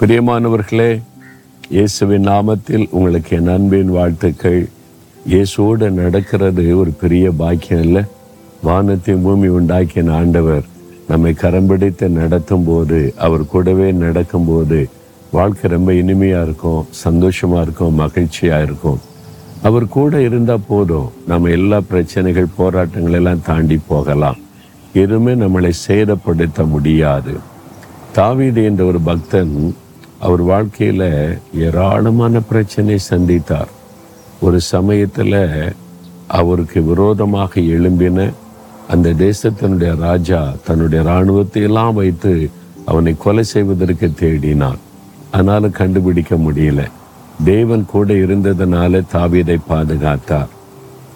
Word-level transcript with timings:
பிரியமானவர்களே 0.00 1.02
இயேசுவின் 1.70 2.28
நாமத்தில் 2.28 2.84
உங்களுக்கு 2.90 3.36
என் 3.36 3.48
அன்பின் 3.48 3.90
வாழ்த்துக்கள். 3.90 4.68
இயேசுவோடு 5.28 5.90
நடக்கிறது 5.90 6.78
ஒரு 6.78 6.90
பெரிய 6.90 7.30
பாக்கியம் 7.30 7.82
இல்லை. 7.82 8.02
வானத்தையும் 8.62 9.22
பூமி 9.22 9.48
உண்டாக்கின 9.48 10.12
ஆண்டவர் 10.12 10.62
நம்மை 11.08 11.34
கரம்பிடித்து 11.42 12.08
நடத்தும் 12.08 12.64
போது 12.66 13.14
அவர் 13.16 13.46
கூடவே 13.46 13.92
நடக்கும்போது 13.92 14.88
வாழ்க்கை 15.30 15.70
ரொம்ப 15.70 15.92
இனிமையாக 15.92 16.44
இருக்கும் 16.44 16.86
சந்தோஷமாக 16.90 17.62
இருக்கும் 17.62 17.94
மகிழ்ச்சியாக 17.94 18.62
இருக்கும். 18.62 18.98
அவர் 19.62 19.88
கூட 19.88 20.22
இருந்தால் 20.22 20.66
போதும் 20.68 21.12
நம்ம 21.26 21.48
எல்லா 21.48 21.80
பிரச்சனைகள் 21.80 22.56
போராட்டங்களெல்லாம் 22.58 23.44
தாண்டி 23.44 23.80
போகலாம். 23.88 24.36
எதுவுமே 24.92 25.34
நம்மளை 25.34 25.72
சேதப்படுத்த 25.88 26.68
முடியாது. 26.68 27.34
தாவீது 28.12 28.64
என்ற 28.64 28.84
ஒரு 28.84 29.00
பக்தன் 29.00 29.74
அவர் 30.20 30.42
வாழ்க்கையில் 30.42 31.08
ஏராளமான 31.64 32.40
பிரச்சனை 32.40 32.96
சந்தித்தார். 33.10 33.70
ஒரு 34.40 34.58
சமயத்தில் 34.74 35.40
அவருக்கு 36.40 36.80
விரோதமாக 36.82 37.60
எழும்பின 37.74 38.18
அந்த 38.88 39.08
தேசத்தினுடைய 39.26 39.92
ராஜா 39.98 40.40
தன்னுடைய 40.66 41.04
இராணுவத்தை 41.04 41.62
எல்லாம் 41.62 41.94
வைத்து 41.94 42.32
அவனை 42.84 43.12
கொலை 43.18 43.44
செய்வதற்கு 43.44 44.08
தேடினான் 44.20 44.80
ஆனாலும் 45.36 45.78
கண்டுபிடிக்க 45.80 46.34
முடியல. 46.36 46.80
தேவன் 47.44 47.84
கூட 47.92 48.08
இருந்ததுனால 48.14 49.02
தாவீதை 49.12 49.58
பாதுகாத்தார். 49.68 50.50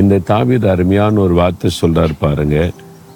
இந்த 0.00 0.22
தாவீது 0.32 0.66
அருமையான 0.70 1.20
ஒரு 1.20 1.34
வார்த்தை 1.34 1.70
சொல்றார் 1.80 2.20
பாருங்க. 2.20 2.58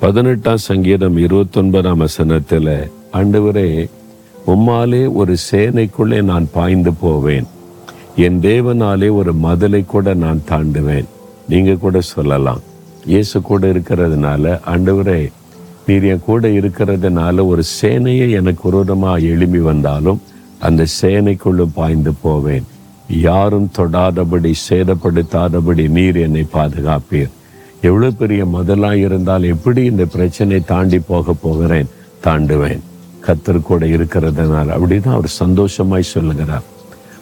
பதினெட்டாம் 0.00 0.66
சங்கீதம் 0.70 1.16
இருபத்தொன்பதாம் 1.16 2.02
வசனத்தில் 2.04 2.74
ஆண்டவரே 3.12 3.68
உம்மாலே 4.46 5.12
ஒரு 5.12 5.36
சேனைக்குள்ளே 5.50 6.22
நான் 6.22 6.48
பாய்ந்து 6.52 6.92
போவேன். 6.92 7.46
என் 8.16 8.40
தேவனாலே 8.40 9.12
ஒரு 9.12 9.32
மதிலை 9.32 9.84
கூட 9.84 10.14
நான் 10.14 10.42
தாண்டுவேன். 10.50 11.04
நீங்கள் 11.48 11.78
கூட 11.78 12.00
சொல்லலாம். 12.00 12.60
இயேசு 13.06 13.42
கூட 13.42 13.66
இருக்கிறதுனால 13.66 14.60
ஆண்டவரே 14.66 15.30
நீர் 15.86 16.04
என் 16.04 16.24
கூட 16.24 16.48
இருக்கிறதுனால 16.48 17.46
ஒரு 17.46 17.62
சேனையை 17.80 18.30
எனக்கு 18.30 18.70
விரோதமா 18.70 19.22
எழுப்பி 19.22 19.58
வந்தாலும் 19.58 20.20
அந்த 20.58 20.86
சேனைக்குள்ளும் 21.00 21.74
பாய்ந்து 21.74 22.12
போவேன். 22.12 22.64
யாரும் 23.08 23.70
தொடாதபடி 23.78 24.52
சேதப்படுத்தாதபடி 24.68 25.88
நீர் 25.88 26.16
என்னை 26.16 26.46
பாதுகாப்பீர். 26.52 27.30
எவ்வளோ 27.80 28.10
பெரிய 28.10 28.44
முதலா 28.46 28.94
இருந்தால் 28.94 29.42
எப்படி 29.42 29.84
இந்த 29.84 30.04
பிரச்சனை 30.04 30.64
தாண்டி 30.64 30.98
போக 30.98 31.32
போகிறேன்? 31.32 31.88
தாண்டுவேன். 32.24 32.80
கத்தர் 33.26 33.62
கூட 33.62 33.86
இருக்கிறதுனால 33.86 34.68
அப்படின்னு 34.78 35.08
அவர் 35.08 35.26
சந்தோஷமாய் 35.26 36.02
சொல்லுகிறார். 36.02 36.62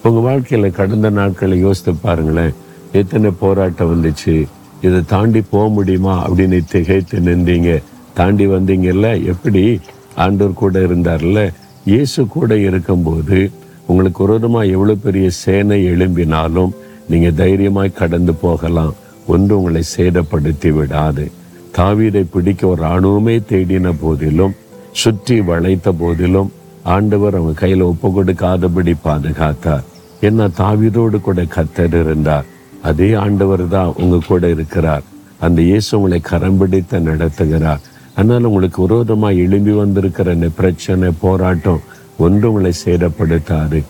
உங்கள் 0.02 0.22
வாழ்க்கையில் 0.22 0.70
கடந்த 0.70 1.10
நாட்களை 1.10 1.58
யோசித்து 1.58 1.94
பாருங்களேன். 1.94 2.54
எத்தனை 2.92 3.30
போராட்டம் 3.30 3.90
வந்துச்சு? 3.92 4.46
இதை 4.80 5.04
தாண்டி 5.06 5.40
போக 5.50 5.68
முடியுமா 5.68 6.28
அப்படின்னு 6.28 6.64
திகைத்து 6.70 7.18
நின்றீங்க. 7.20 7.82
தாண்டி 8.14 8.46
வந்தீங்கல்ல? 8.46 9.24
எப்படி? 9.24 9.80
ஆண்டோர் 10.16 10.52
கூட 10.52 10.78
இருந்தார்ல? 10.78 11.52
இயேசு 11.84 12.26
கூட 12.26 12.58
இருக்கும்போது 12.58 13.50
உங்களுக்கு 13.86 14.28
விரோதமா 14.28 14.70
எவ்வளோ 14.70 14.94
பெரிய 14.94 15.30
சேனை 15.30 15.84
எழும்பினாலும் 15.84 16.70
நீங்கள் 17.08 17.34
தைரியமாய் 17.34 17.92
கடந்து 17.92 18.34
போகலாம். 18.34 18.94
ஒன்று 19.26 19.56
உங்களை 19.56 19.82
சேதப்படுத்தி 19.96 20.72
விடாது. 20.74 21.30
தாவீதை 21.76 22.26
பிடிக்க 22.32 22.66
ஒரு 22.66 22.82
ராணுவமே 22.82 23.42
தேடின 23.50 23.94
போதிலும் 24.00 24.54
சுற்றி 25.00 25.36
வளைத்த 25.40 25.92
போதிலும் 26.00 26.50
ஆண்டவர் 26.94 27.36
அவங்க 27.38 27.54
கையில 27.60 27.86
ஒப்பு 27.92 28.08
கொடுக்காதபடி 28.08 28.94
பாதுகாத்தார். 29.04 29.84
என்ன 30.28 30.48
தாவிதோடு 30.60 31.18
கூட 31.20 31.42
கத்தர் 31.54 31.96
இருந்தார். 32.02 32.46
அதே 32.88 33.08
ஆண்டவர் 33.24 33.64
தான் 33.68 33.92
உங்க 34.02 34.20
கூட 34.28 34.48
இருக்கிறார். 34.48 35.04
அந்த 35.46 35.58
இயேசு 35.62 35.90
உங்களை 35.98 36.20
கரம் 36.20 36.58
பிடித்த 36.60 37.00
நடத்துகிறார். 37.08 37.82
அதனால 38.14 38.48
உங்களுக்கு 38.48 38.80
விரோதமா 38.86 39.30
எழும்பி 39.44 39.70
வந்திருக்கிற 39.70 40.32
இந்த 40.38 40.48
பிரச்சனை 40.60 41.10
போராட்டம் 41.24 41.82
ஒன்று 42.26 42.48
உங்களை 42.50 42.72
சேதப்படுத்தாது. 42.84 43.80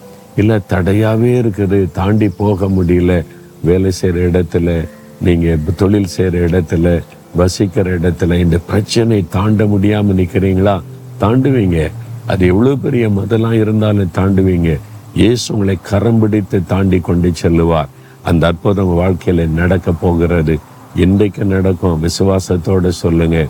இல்ல 0.40 0.60
தடையாவே 0.72 1.30
இருக்குது 1.42 1.78
தாண்டி 1.98 2.28
போக 2.42 2.68
முடியல. 2.78 3.12
வேலை 3.68 3.90
செய்யற 4.00 4.24
இடத்துல 4.30 4.70
நீங்க 5.26 5.56
தொழில் 5.82 6.12
செய்யற 6.16 6.42
இடத்துல 6.48 6.88
வசிக்கிற 7.40 7.86
இடத்துல 7.98 8.34
இந்த 8.44 8.58
பிரச்சனை 8.70 9.24
தாண்ட 9.36 9.64
முடியாம 9.64 10.14
நிக்கிறீங்களா? 10.20 10.76
தாண்டுவீங்க. 11.20 11.90
அது 12.26 12.46
எவ்வளவு 12.46 12.78
பெரிய 12.78 13.08
முதலா 13.08 13.54
இருந்தாலும் 13.54 14.10
தாண்டுவீங்க. 14.14 14.78
இயேசு 15.14 15.52
உங்களை 15.54 15.78
கரம் 15.82 16.18
பிடித்து 16.18 16.66
தாண்டி 16.66 16.98
கொண்டு 16.98 17.30
செல்லுவார். 17.34 17.88
அந்த 18.22 18.46
அற்புதம் 18.46 18.94
வாழ்க்கையில் 18.94 19.46
வாழ்க்கையில 19.46 19.48
நடக்க 19.48 19.92
போகிறது. 19.92 20.58
இன்றைக்கு 20.96 21.44
நடக்கும். 21.44 22.00
விசுவாசத்தோட 22.02 22.88
சொல்லுங்க. 22.88 23.46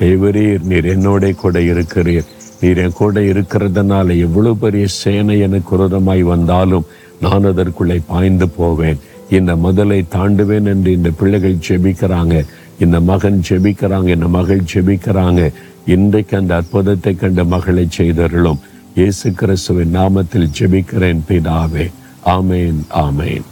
தேவரீர் 0.00 0.62
நீர் 0.62 0.98
என்னோட 0.98 1.34
கூட 1.34 1.58
இருக்கிறீர். 1.58 2.24
நீர் 2.60 2.76
என் 2.76 2.92
கூட 2.92 3.20
இருக்கிறதுனால 3.20 4.18
எவ்வளவு 4.18 4.56
பெரிய 4.56 4.86
சேனை 4.86 5.38
எனக்கு 5.38 5.76
விரோதமாய் 5.76 6.22
வந்தாலும் 6.22 6.84
நான் 7.20 7.44
அதற்குள்ளே 7.44 8.00
பாய்ந்து 8.06 8.48
போவேன். 8.48 8.98
இந்த 9.30 9.56
முதலை 9.56 10.04
தாண்டுவேன் 10.14 10.64
என்று 10.64 10.92
இந்த 10.92 11.10
பிள்ளைகள் 11.10 11.56
ஜெபிக்கிறாங்க. 11.68 12.46
இந்த 12.78 13.00
மகன் 13.00 13.42
ஜெபிக்கிறாங்க. 13.48 14.08
இந்த 14.08 14.28
மகள் 14.28 14.62
ஜெபிக்கிறாங்க. 14.74 15.52
இன்றைக்கு 15.86 16.36
அந்த 16.36 16.54
அற்புதத்தை 16.54 17.14
கண்ட 17.14 17.44
மகளை 17.44 17.88
செய்தருளும். 17.98 18.58
இயேசு 18.94 19.32
கிறிஸ்துவின் 19.32 19.94
நாமத்தில் 19.96 20.50
ஜெபிக்கிறேன் 20.58 21.20
பிதாவே. 21.28 21.90
ஆமேன் 22.24 22.80
ஆமேன். 22.94 23.46